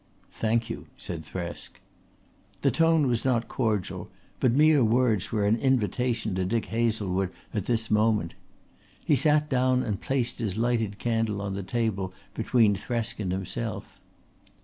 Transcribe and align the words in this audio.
"Thank 0.31 0.67
you," 0.67 0.87
said 0.97 1.23
Thresk. 1.23 1.79
The 2.63 2.71
tone 2.71 3.05
was 3.05 3.23
not 3.23 3.47
cordial, 3.47 4.09
but 4.39 4.51
mere 4.51 4.83
words 4.83 5.31
were 5.31 5.45
an 5.45 5.57
invitation 5.57 6.33
to 6.33 6.43
Dick 6.43 6.65
Hazlewood 6.65 7.29
at 7.53 7.67
this 7.67 7.91
moment. 7.91 8.33
He 9.05 9.13
sat 9.13 9.47
down 9.47 9.83
and 9.83 10.01
placed 10.01 10.39
his 10.39 10.57
lighted 10.57 10.97
candle 10.97 11.39
on 11.39 11.51
the 11.51 11.61
table 11.61 12.15
between 12.33 12.73
Thresk 12.75 13.19
and 13.19 13.31
himself. 13.31 14.01